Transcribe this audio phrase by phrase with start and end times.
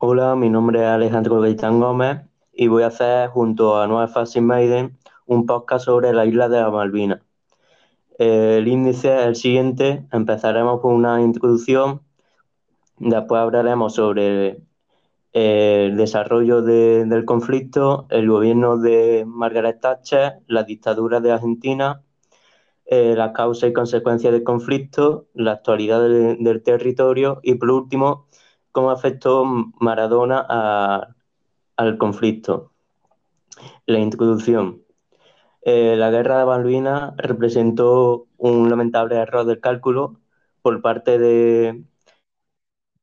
[0.00, 2.20] Hola, mi nombre es Alejandro Gaitán Gómez
[2.52, 6.60] y voy a hacer junto a Nueva Fascin Maiden un podcast sobre la isla de
[6.60, 7.20] la Malvinas.
[8.16, 12.02] El índice es el siguiente, empezaremos con una introducción,
[12.98, 14.60] después hablaremos sobre
[15.32, 22.04] el desarrollo del conflicto, el gobierno de Margaret Thatcher, la dictadura de Argentina,
[22.86, 28.28] eh, las causas y consecuencias del conflicto, la actualidad del territorio y por último,
[28.72, 29.44] cómo afectó
[29.80, 31.14] Maradona
[31.76, 32.72] al conflicto.
[33.86, 34.82] La introducción.
[35.62, 40.20] Eh, la guerra de Malvinas representó un lamentable error del cálculo
[40.62, 41.84] por parte de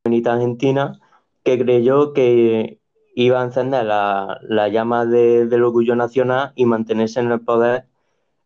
[0.04, 1.00] la argentina
[1.44, 2.80] que creyó que
[3.14, 7.86] iba a encender la, llama del orgullo nacional y mantenerse en el poder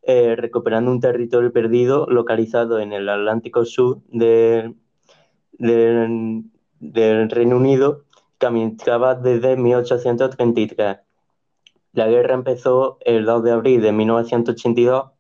[0.03, 4.03] eh, recuperando un territorio perdido localizado en el Atlántico Sur
[6.81, 8.05] del, Reino Unido
[8.39, 10.99] que administraba desde 1833.
[11.93, 15.11] La guerra empezó el 2 de abril de 1982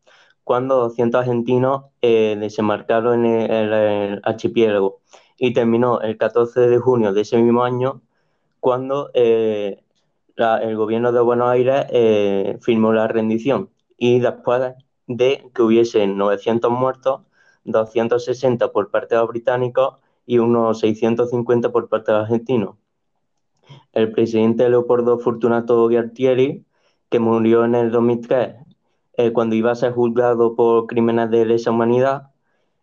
[0.44, 5.00] cuando 200 argentinos eh, desembarcaron en el archipiélago
[5.36, 8.02] y terminó el 14 de junio de ese mismo año
[8.60, 9.82] cuando eh,
[10.36, 14.74] el gobierno de Buenos Aires eh, firmó la rendición y después
[15.06, 17.22] de que hubiese 900 muertos,
[17.64, 19.96] 260 por parte de los británicos
[20.30, 22.76] y unos 650 por parte de argentinos.
[23.92, 26.64] El presidente Leopoldo Fortunato Gualtieri,
[27.08, 28.54] que murió en el 2003
[29.16, 32.30] eh, cuando iba a ser juzgado por crímenes de lesa humanidad,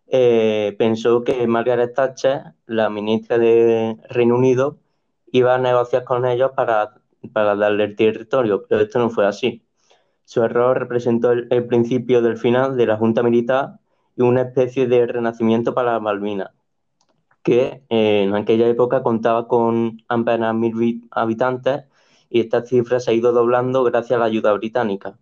[0.07, 4.79] eh, pensó que Margaret Thatcher, la ministra de Reino Unido,
[5.31, 6.95] iba a negociar con ellos para,
[7.31, 9.63] para darle el territorio, pero esto no fue así.
[10.25, 13.79] Su error representó el, principio del final de la Junta Militar
[14.17, 16.51] y una especie de renacimiento para Malvinas,
[17.47, 21.85] que eh, en aquella época contaba con apenas mil habitantes
[22.29, 25.17] y esta cifra se ha ido doblando gracias a la ayuda británica.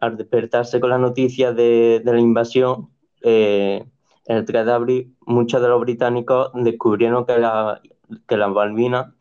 [0.00, 2.88] Al despertarse con la noticia de, la invasión,
[3.22, 3.84] eh,
[4.24, 7.82] el 3 de abril, muchos de los británicos descubrieron que, la,
[8.26, 9.12] que las Malvinas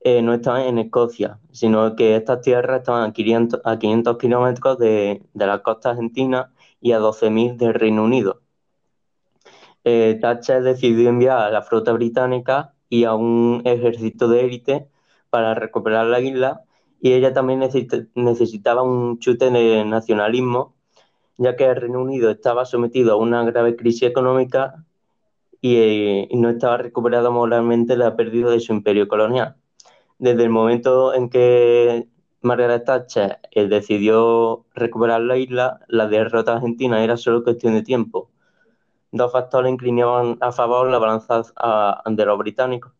[0.00, 4.78] eh, no estaban en Escocia, sino que estas tierras estaban a 500, a 500 kilómetros
[4.78, 8.43] de, la costa argentina y a 12.000 del Reino Unido.
[9.84, 14.88] Eh, Thatcher decidió enviar a la flota británica y a un ejército de élite
[15.30, 16.62] para recuperar la isla
[17.00, 17.60] y ella también
[18.14, 20.74] necesitaba un chute de nacionalismo
[21.36, 24.84] ya que el Reino Unido estaba sometido a una grave crisis económica
[25.60, 29.56] y, no estaba recuperado moralmente la pérdida de su imperio colonial.
[30.18, 32.08] Desde el momento en que
[32.42, 38.30] Margaret Thatcher eh, decidió recuperar la isla, la derrota argentina era solo cuestión de tiempo.
[39.14, 41.42] Dos factores inclinaban a favor la balanza
[42.04, 42.92] de los británicos.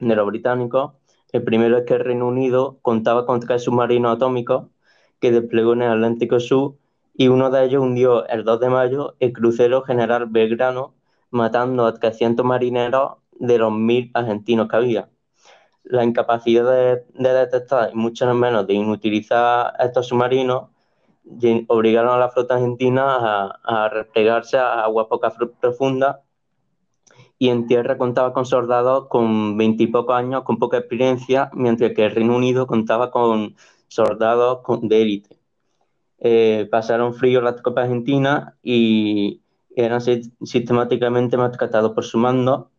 [0.00, 4.64] El primero es que el Reino Unido contaba con tres submarinos atómicos
[5.20, 6.74] que desplegó en el Atlántico Sur
[7.14, 10.96] y uno de ellos hundió el 2 de mayo el crucero General Belgrano,
[11.30, 15.08] matando a 300 marineros de los mil argentinos que había.
[15.84, 20.70] La incapacidad de, detectar y mucho menos de inutilizar estos submarinos
[21.68, 25.28] obligaron a la flota argentina a, a replegarse a aguas poco
[25.60, 26.16] profundas
[27.38, 32.14] y en tierra contaba con soldados con veintipocos años con poca experiencia, mientras que el
[32.14, 33.56] Reino Unido contaba con
[33.88, 35.40] soldados de élite.
[36.18, 39.40] Eh, pasaron frío las tropas argentinas y
[39.74, 42.70] eran sistemáticamente maltratados por su mando.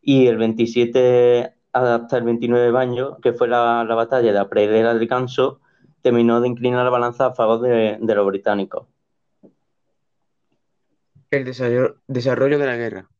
[0.00, 4.94] Y el 27 hasta el 29 de mayo, que fue la, batalla de la pradera
[4.94, 5.60] del Canso,
[6.02, 8.86] terminó de inclinar la balanza a favor de, los británicos.
[11.30, 13.10] El desarrollo de la guerra.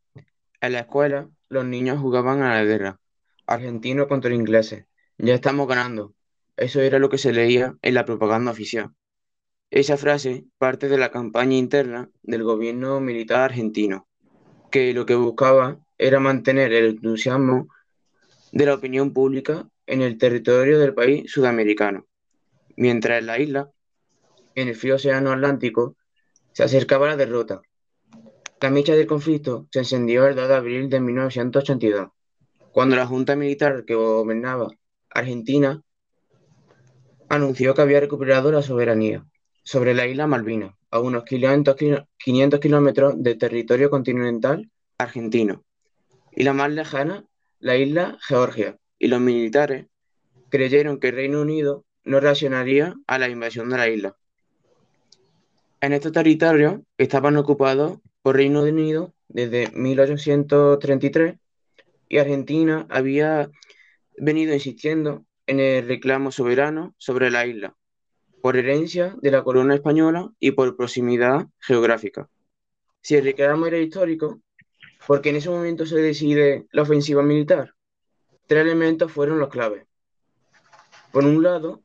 [0.60, 3.00] En la escuela, los niños jugaban a la guerra,
[3.46, 4.86] argentinos contra ingleses.
[5.18, 6.14] Ya estamos ganando.
[6.56, 8.90] Eso era lo que se leía en la propaganda oficial.
[9.70, 14.08] Esa frase parte de la campaña interna del gobierno militar argentino,
[14.70, 17.68] que lo que buscaba era mantener el entusiasmo
[18.50, 22.07] de la opinión pública en el territorio del país sudamericano,
[22.78, 23.70] mientras en la isla,
[24.54, 25.96] en el frío océano Atlántico,
[26.52, 27.60] se acercaba la derrota.
[28.60, 32.08] La mecha del conflicto se encendió el 2 de abril de 1982,
[32.72, 34.68] cuando la junta militar que gobernaba
[35.10, 35.82] Argentina
[37.28, 39.26] anunció que había recuperado la soberanía
[39.64, 45.64] sobre la isla Malvinas, a unos 500 kilómetros de territorio continental argentino,
[46.32, 47.26] y la más lejana,
[47.58, 49.86] la isla Georgia, y los militares
[50.48, 54.16] creyeron que el Reino Unido no reaccionaría a la invasión de la isla.
[55.80, 61.36] En estos territorios estaban ocupados por Reino Unido desde 1833
[62.08, 63.50] y Argentina había
[64.16, 67.76] venido insistiendo en el reclamo soberano sobre la isla,
[68.40, 72.28] por herencia de la corona española y por proximidad geográfica.
[73.02, 74.40] Si el reclamo era histórico,
[75.06, 77.74] porque en ese momento se decide la ofensiva militar,
[78.46, 79.84] tres elementos fueron los claves.
[81.12, 81.82] Por un lado,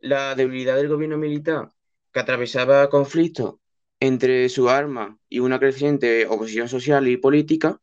[0.00, 1.70] la debilidad del gobierno militar,
[2.12, 3.56] que atravesaba conflictos
[4.00, 7.80] entre su arma y una creciente oposición social y política,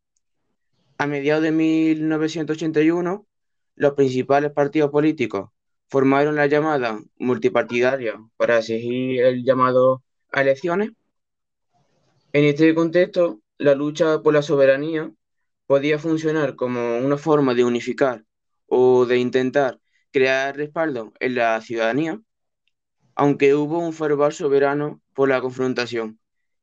[0.97, 3.27] a mediados de 1981,
[3.75, 5.49] los principales partidos políticos
[5.89, 10.91] formaron la llamada multipartidaria para exigir el llamado a elecciones.
[12.31, 15.11] En este contexto, la lucha por la soberanía
[15.67, 18.23] podía funcionar como una forma de unificar
[18.67, 19.79] o de intentar
[20.13, 22.21] crear respaldo en la ciudadanía,
[23.15, 26.19] aunque hubo un fervor soberano por la confrontación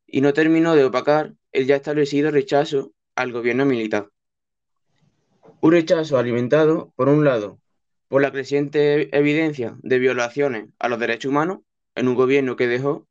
[0.06, 4.08] y no terminó de opacar el ya establecido rechazo al gobierno militar.
[5.60, 7.60] Un rechazo alimentado, por un lado,
[8.08, 11.58] por la creciente evidencia de violaciones a los derechos humanos
[11.94, 13.06] en un gobierno que dejó,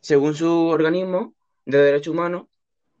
[0.00, 1.34] según su organismo
[1.64, 2.46] de derechos humanos,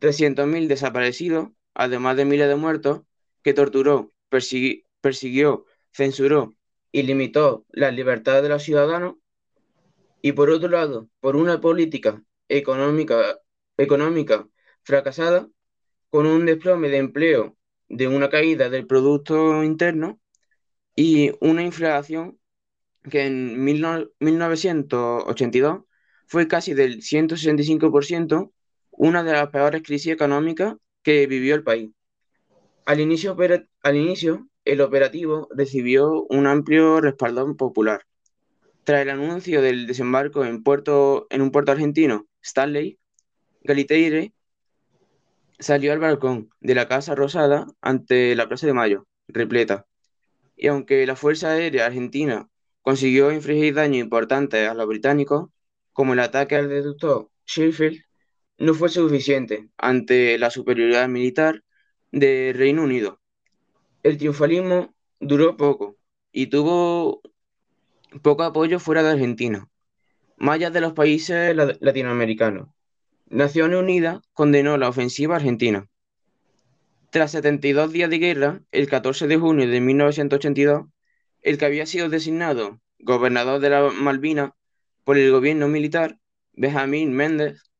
[0.00, 3.02] 300.000 desaparecidos, además de miles de muertos,
[3.42, 6.54] que torturó, persiguió, censuró
[6.90, 9.16] y limitó las libertades de los ciudadanos,
[10.20, 13.38] y por otro lado, por una política económica,
[13.76, 14.48] económica
[14.82, 15.48] fracasada,
[16.10, 17.56] con un desplome de empleo,
[17.88, 20.20] de una caída del Producto Interno
[20.94, 22.38] y una inflación
[23.10, 25.82] que en 1982
[26.26, 28.52] fue casi del 165%,
[28.90, 31.90] una de las peores crisis económicas que vivió el país.
[32.86, 33.36] Al inicio,
[33.82, 38.06] al inicio, el operativo recibió un amplio respaldo popular.
[38.84, 41.26] Tras el anuncio del desembarco en, un puerto
[41.72, 42.98] argentino, Stanley,
[43.62, 44.32] Galiteire
[45.58, 49.86] salió al balcón de la Casa Rosada ante la Plaza de Mayo, repleta.
[50.56, 52.48] Y aunque la Fuerza Aérea Argentina
[52.82, 55.50] consiguió infligir daños importantes a los británicos,
[55.92, 58.02] como el ataque al deductor Sheffield,
[58.58, 61.62] no fue suficiente ante la superioridad militar
[62.10, 63.21] del Reino Unido.
[64.02, 65.96] El triunfalismo duró poco
[66.32, 67.22] y tuvo
[68.22, 69.68] poco apoyo fuera de Argentina,
[70.36, 72.68] más allá de los países latinoamericanos.
[73.26, 75.88] Naciones Unidas condenó la ofensiva argentina.
[77.10, 80.86] Tras 72 días de guerra, el 14 de junio de 1982,
[81.42, 84.50] el que había sido designado gobernador de la Malvinas
[85.04, 86.18] por el gobierno militar,
[86.54, 87.12] Benjamín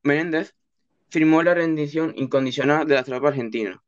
[0.03, 0.55] Menéndez,
[1.09, 3.82] firmó la rendición incondicional de las tropas argentinas.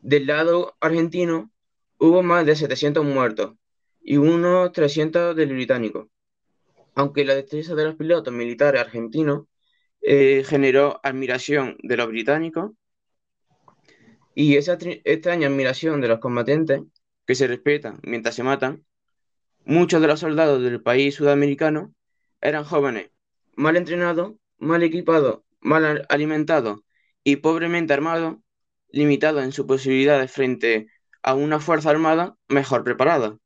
[0.00, 1.50] Del lado argentino
[1.98, 3.54] hubo más de 700 muertos
[4.02, 6.10] y unos 300 del británico.
[6.94, 9.44] Aunque la destreza de los pilotos militares argentinos
[10.00, 12.72] eh, generó admiración de los británicos
[14.34, 16.80] y esa extraña admiración de los combatientes
[17.26, 18.84] que se respetan mientras se matan,
[19.66, 21.94] muchos de los soldados del país sudamericano
[22.40, 23.10] eran jóvenes,
[23.54, 26.80] mal entrenados, mal equipados, mal alimentados
[27.22, 28.36] y pobremente armados,
[28.92, 30.88] limitados en sus posibilidades frente
[31.22, 33.38] a una fuerza armada mejor preparada.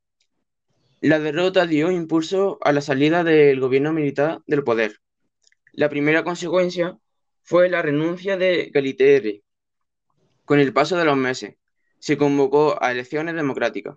[1.00, 5.00] La derrota dio impulso a la salida del gobierno militar del poder
[5.76, 6.96] la primera consecuencia
[7.42, 9.42] fue la renuncia de Galitieri.
[10.44, 11.56] Con el paso de los meses,
[11.98, 13.96] se convocó a elecciones democráticas,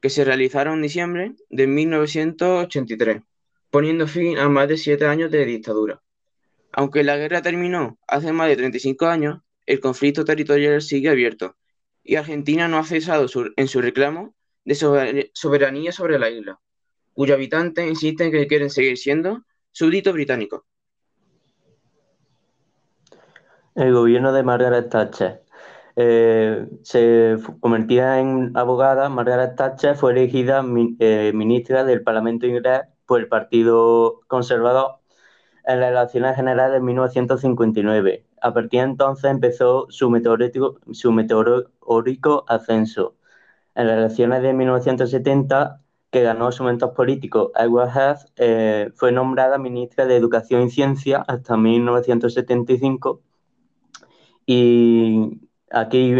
[0.00, 3.22] que se realizaron en diciembre de 1983,
[3.70, 6.00] poniendo fin a más de siete años de dictadura.
[6.72, 11.56] Aunque la guerra terminó hace más de 35 años, el conflicto territorial sigue abierto
[12.02, 14.34] y Argentina no ha cesado en su reclamo
[14.64, 16.60] de soberanía sobre la isla,
[17.12, 20.62] cuyos habitantes insisten que quieren seguir siendo súbditos británicos.
[23.76, 25.42] El gobierno de Margaret Thatcher
[25.94, 29.08] eh, se convertía en abogada.
[29.08, 30.64] Margaret Thatcher fue elegida
[30.98, 34.96] eh, ministra del Parlamento inglés por el Partido Conservador
[35.64, 38.29] en las elecciones generales de 1959.
[38.40, 40.78] A partir de entonces empezó su meteórico,
[42.48, 43.16] ascenso.
[43.74, 45.80] En las elecciones de 1970,
[46.10, 51.24] que ganó su mentor político Edward Heath, eh, fue nombrada ministra de Educación y Ciencia
[51.28, 53.22] hasta 1975
[54.46, 56.14] y aquí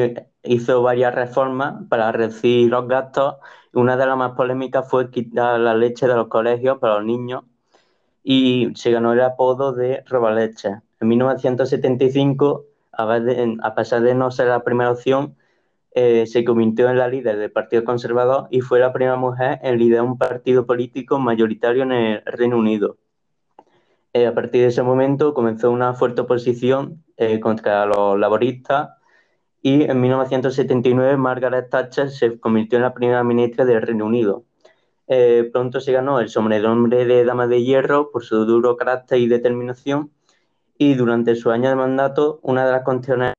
[0.45, 3.37] hizo varias reformas para reducir los gastos.
[3.73, 7.45] Una de las más polémicas fue quitar la leche de los colegios para los niños
[8.23, 10.81] y se ganó el apodo de robaleche.
[11.01, 15.37] En 1975, a, pesar de no ser la primera opción,
[15.93, 19.79] eh, se convirtió en la líder del Partido Conservador y fue la primera mujer en
[19.79, 22.99] liderar un partido político mayoritario en el Reino Unido.
[24.13, 28.91] Eh, a partir de ese momento comenzó una fuerte oposición eh, contra los laboristas
[29.63, 34.45] y en 1979 Margaret Thatcher se convirtió en la primera ministra del Reino Unido.
[35.07, 39.29] Eh, pronto se ganó el sobrenombre de Dama de Hierro por su duro carácter y
[39.29, 40.11] determinación
[40.81, 43.35] y durante su año de mandato una de las condiciones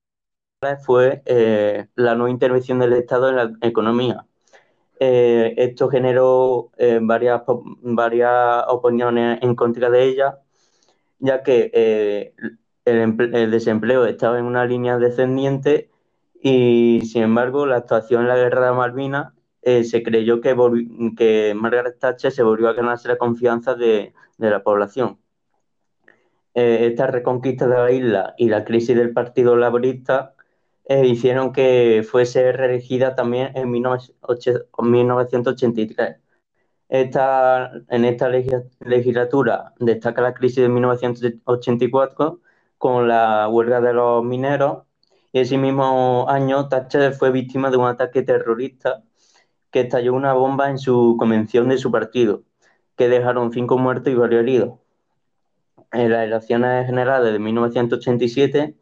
[0.85, 4.27] fue eh, la no intervención del Estado en la economía.
[4.99, 6.69] Eh, esto generó
[7.01, 7.41] varias,
[7.81, 10.37] varias opiniones en contra de ella,
[11.17, 12.31] ya que
[12.85, 15.89] el, desempleo estaba en una línea descendiente
[16.43, 19.33] y, sin embargo, la actuación en la guerra de Malvinas
[19.63, 20.53] eh, se creyó que
[21.55, 25.20] Margaret Thatcher se volvió a ganarse la confianza de, la población.
[26.53, 30.35] Eh, esta reconquista de la isla y la crisis del Partido Laborista
[30.85, 36.17] eh, hicieron que fuese reelegida también en 1983.
[36.89, 42.41] Esta, en esta legislatura destaca la crisis de 1984
[42.77, 44.83] con la huelga de los mineros
[45.31, 49.03] y ese mismo año Thatcher fue víctima de un ataque terrorista
[49.71, 52.43] que estalló una bomba en su convención de su partido,
[52.97, 54.80] que dejaron cinco muertos y varios heridos.
[55.91, 58.75] En las elecciones generales de 1987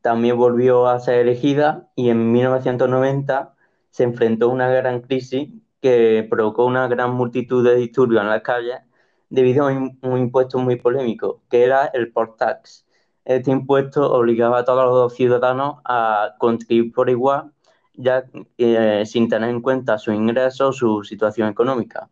[0.00, 3.54] también volvió a ser elegida y en 1990
[3.90, 8.42] se enfrentó a una gran crisis que provocó una gran multitud de disturbios en las
[8.42, 8.80] calles
[9.28, 12.86] debido a un impuesto muy polémico, que era el port tax.
[13.24, 17.52] Este impuesto obligaba a todos los ciudadanos a contribuir por igual
[17.96, 18.24] ya
[18.58, 22.08] eh, sin tener en cuenta su ingreso o su situación económica.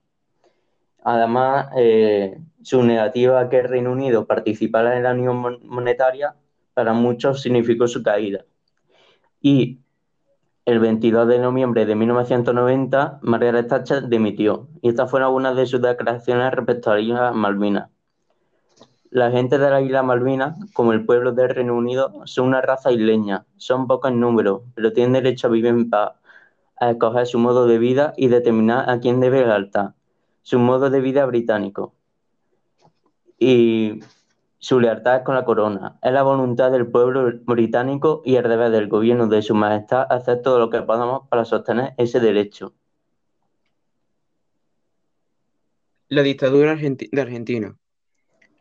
[1.02, 6.34] Además, eh, su negativa a que el Reino Unido participara en la Unión Monetaria
[6.72, 8.44] para muchos significó su caída.
[9.40, 9.80] Y
[10.64, 14.68] el 22 de noviembre de 1990, Margaret Thatcher dimitió.
[14.80, 17.90] Y estas fueron algunas de sus declaraciones respecto a las Malvinas.
[19.10, 22.90] La gente de la isla Malvinas, como el pueblo del Reino Unido, son una raza
[22.90, 23.44] isleña.
[23.58, 26.14] Son pocos en número, pero tienen derecho a vivir en paz,
[26.80, 29.90] a escoger su modo de vida y determinar a quién debe lealtad.
[30.40, 31.94] Su modo de vida británico.
[33.38, 34.00] Y
[34.58, 35.98] su lealtad con la corona.
[36.02, 40.40] Es la voluntad del pueblo británico y el deber del gobierno de su majestad hacer
[40.42, 42.74] todo lo que podamos para sostener ese derecho.
[46.08, 47.76] La dictadura de Argentina.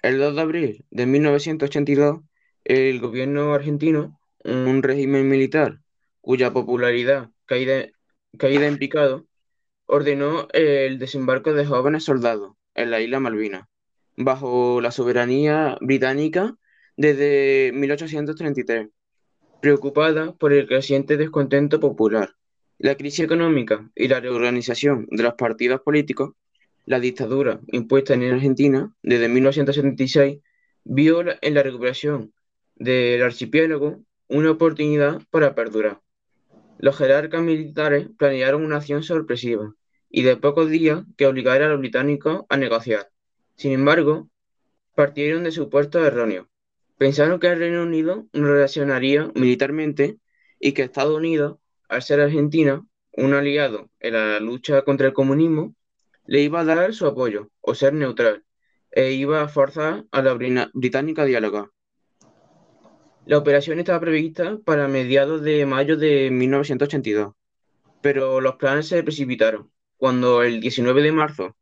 [0.01, 2.22] El 2 de abril de 1982,
[2.65, 5.80] el gobierno argentino, un régimen militar
[6.20, 7.86] cuya popularidad caída,
[8.39, 9.25] en picado,
[9.86, 13.68] ordenó el desembarco de jóvenes soldados en la isla Malvinas,
[14.17, 16.55] bajo la soberanía británica
[16.98, 18.89] desde 1833,
[19.62, 22.36] preocupada por el creciente descontento popular,
[22.77, 26.34] la crisis económica y la reorganización de los partidos políticos
[26.86, 30.39] la dictadura impuesta en Argentina desde 1976
[30.84, 32.34] vio en la recuperación
[32.75, 36.01] del archipiélago una oportunidad para perdurar.
[36.79, 39.74] Los jerarcas militares planearon una acción sorpresiva
[40.10, 43.10] y de pocos días que obligara a los británicos a negociar.
[43.55, 44.29] Sin embargo,
[44.95, 46.50] partieron de su puesto erróneo.
[46.98, 50.19] Pensaron que el Reino Unido no reaccionaría militarmente
[50.60, 51.57] y que Estados Unidos,
[51.89, 55.75] al ser Argentina, un aliado en la lucha contra el comunismo,
[56.25, 58.43] le iba a dar su apoyo o ser neutral
[58.91, 61.69] e iba a forzar a la británica a dialogar.
[63.25, 67.33] La operación estaba prevista para mediados de mayo de 1982,
[68.01, 71.55] pero los planes se precipitaron cuando el 19 de marzo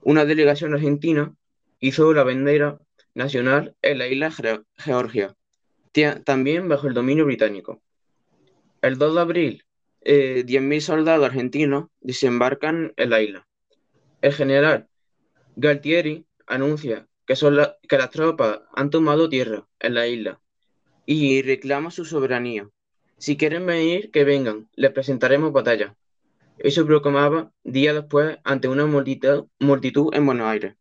[0.00, 1.34] una delegación argentina
[1.80, 2.78] hizo la bandera
[3.14, 4.32] nacional en la isla
[4.76, 5.34] Georgia,
[6.24, 7.82] también bajo el dominio británico.
[8.82, 9.64] El 2 de abril,
[10.04, 13.46] 10.000 eh, soldados argentinos desembarcan en la isla.
[14.22, 14.88] El general
[15.56, 17.34] Galtieri anuncia que,
[17.88, 20.40] que las tropas han tomado tierra en la isla
[21.04, 22.68] y reclama su soberanía.
[23.16, 25.96] Si quieren venir, que vengan, les presentaremos batalla.
[26.58, 29.46] Eso proclamaba días después ante una multitud,
[30.12, 30.74] en Buenos Aires.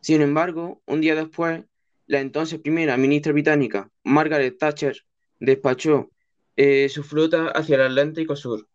[0.00, 1.62] Sin embargo, un día después,
[2.06, 4.96] la entonces primera ministra británica, Margaret Thatcher,
[5.38, 6.10] despachó
[6.56, 8.66] eh, su flota hacia el Atlántico Sur,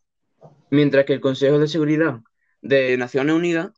[0.70, 2.22] mientras que el Consejo de Seguridad
[2.62, 3.72] de Naciones Unidas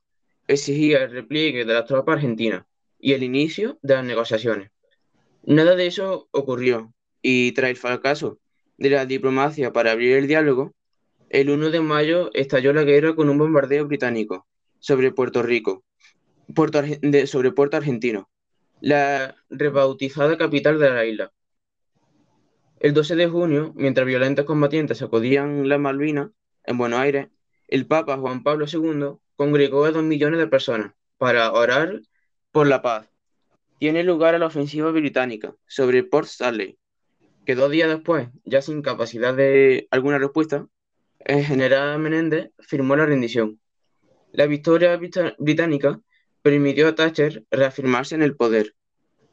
[0.47, 2.65] exigía el repliegue de las tropas argentinas
[2.99, 4.71] y el inicio de las negociaciones.
[5.43, 8.39] Nada de eso ocurrió, y tras el fracaso
[8.77, 10.73] de la diplomacia para abrir el diálogo,
[11.29, 14.47] el 1 de mayo estalló la guerra con un bombardeo británico
[14.79, 15.83] sobre Puerto Rico,
[17.25, 18.29] sobre Puerto Argentino,
[18.81, 21.33] la rebautizada capital de la isla.
[22.79, 26.29] El 12 de junio, mientras violentos combatientes sacudían la Malvinas
[26.63, 27.29] en Buenos Aires,
[27.67, 32.01] el Papa Juan Pablo II congregó a dos millones de personas para orar
[32.51, 33.09] por la paz.
[33.79, 36.77] Tiene lugar la ofensiva británica sobre Port Stanley.
[37.45, 40.67] que dos días después, ya sin capacidad de alguna respuesta,
[41.19, 43.59] el general Menéndez firmó la rendición.
[44.33, 44.99] La victoria
[45.37, 46.01] británica
[46.47, 48.73] permitió a Thatcher reafirmarse en el poder.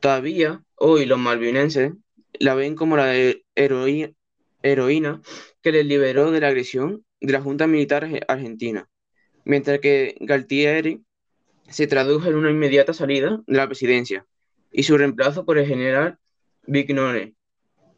[0.00, 1.92] Todavía, hoy los malvinenses
[2.40, 3.14] la ven como la
[3.54, 5.23] heroína
[5.62, 8.88] que les liberó de la agresión de la Junta Militar Argentina,
[9.44, 11.04] mientras que Galtieri
[11.68, 14.26] se tradujo en una inmediata salida de la presidencia
[14.73, 16.18] y su reemplazo por el general
[16.66, 17.37] Vignone.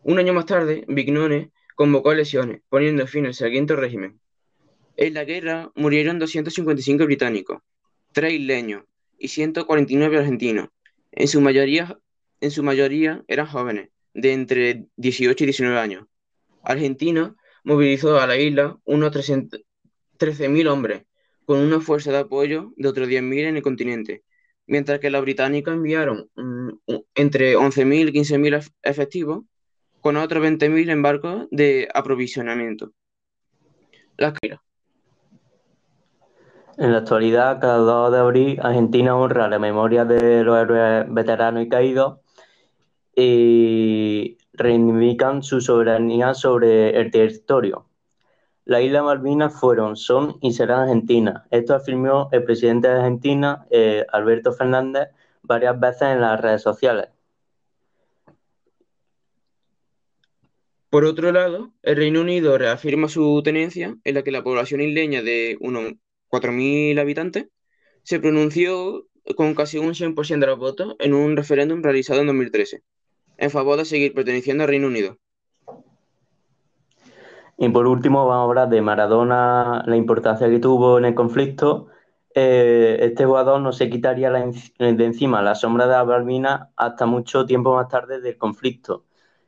[0.02, 4.20] Un año más tarde, Vignone convocó elecciones, poniendo fin al siguiente régimen.
[4.98, 7.62] En la guerra murieron 255 británicos,
[8.12, 8.84] 3 isleños
[9.18, 10.68] y 149 argentinos.
[11.12, 11.98] En su mayoría,
[12.40, 16.06] en su mayoría eran jóvenes, de entre 18 y 19 años.
[16.62, 21.02] Argentina movilizó a la isla unos 13.000 hombres,
[21.44, 24.24] con una fuerza de apoyo de otros 10.000 en el continente,
[24.66, 26.70] mientras que los británicos enviaron mm,
[27.14, 29.44] entre 11.000 y 15.000 efectivos,
[30.00, 32.92] con otros 20.000 en barcos de aprovisionamiento.
[34.16, 34.32] Las
[36.78, 41.64] en la actualidad, cada 2 de abril, Argentina honra la memoria de los héroes veteranos
[41.64, 42.18] y caídos
[43.14, 47.86] y reivindican su soberanía sobre el territorio.
[48.66, 51.44] Las Islas Malvinas fueron, son y serán argentinas.
[51.50, 55.08] Esto afirmó el presidente de Argentina, eh, Alberto Fernández,
[55.42, 57.08] varias veces en las redes sociales.
[60.90, 65.22] Por otro lado, el Reino Unido reafirma su tenencia en la que la población isleña
[65.22, 65.94] de unos
[66.28, 67.48] 4.000 habitantes
[68.02, 69.06] se pronunció
[69.36, 72.82] con casi un 100% de los votos en un referéndum realizado en 2013
[73.38, 75.18] en favor de seguir perteneciendo al Reino Unido.
[77.58, 81.88] Y por último, vamos a hablar de Maradona, la importancia que tuvo en el conflicto.
[82.34, 87.74] Eh, este jugador no se quitaría de encima la sombra de la hasta mucho tiempo
[87.74, 89.04] más tarde del conflicto.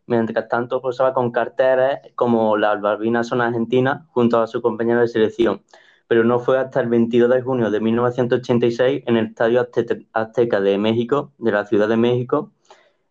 [0.07, 5.09] Mientras tanto, posaba con carteles como las Balbinas son argentinas junto a su compañero de
[5.09, 5.61] selección.
[6.09, 9.69] Pero no fue hasta el 22 de junio de 1986 en el Estadio
[10.13, 12.51] Azteca de México, de la Ciudad de México,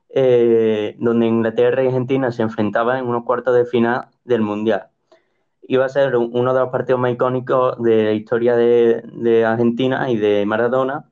[0.10, 4.90] eh, donde Inglaterra y Argentina se enfrentaban en unos cuartos de final del Mundial.
[5.62, 10.18] Iba a ser uno de los partidos más icónicos de la historia de, Argentina y
[10.18, 11.10] de Maradona.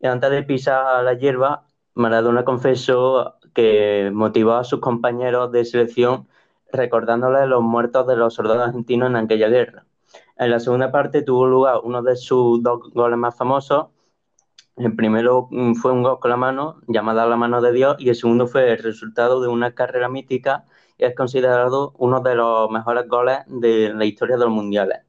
[0.00, 6.28] Y antes de pisar la hierba, Maradona confesó que motivó a sus compañeros de selección
[6.72, 9.85] recordándoles los muertos de los soldados argentinos en aquella guerra.
[10.36, 13.86] En la segunda parte tuvo lugar uno de sus dos goles más famosos,
[14.76, 18.10] el primero mm, fue un gol con la mano, llamada la mano de Dios, y
[18.10, 20.64] el segundo fue el resultado de una carrera mítica
[20.98, 25.00] y es considerado uno de los mejores goles de la historia de los mundiales.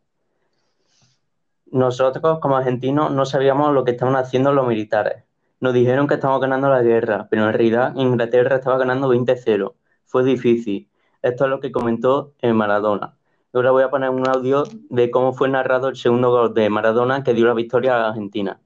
[1.66, 5.26] Nosotros, como argentinos, no sabíamos lo que estaban haciendo los militares.
[5.60, 9.74] Nos dijeron que estábamos ganando la guerra, pero en realidad Inglaterra estaba ganando 20-0.
[10.06, 10.90] Fue difícil.
[11.22, 13.17] Esto es lo que comentó en Maradona.
[13.58, 17.24] Ahora voy a poner un audio de cómo fue narrado el segundo gol de Maradona
[17.24, 18.62] que dio la victoria a Argentina.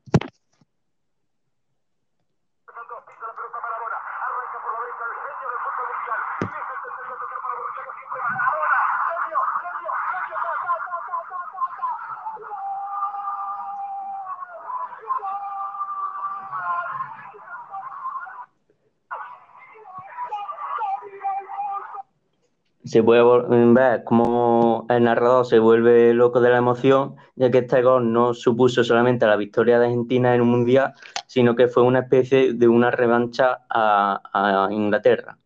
[22.84, 27.82] Se puede ver cómo el narrador se vuelve loco de la emoción, ya que este
[27.82, 30.94] gol no supuso solamente la victoria de Argentina en un mundial,
[31.28, 35.38] sino que fue una especie de una revancha a, Inglaterra.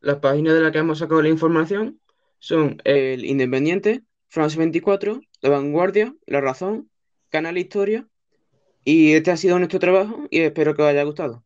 [0.00, 2.00] Las páginas de las que hemos sacado la información
[2.40, 6.90] son El Independiente, France 24, La Vanguardia, La Razón,
[7.28, 8.08] Canal Historia.
[8.84, 11.44] Y este ha sido nuestro trabajo y espero que os haya gustado.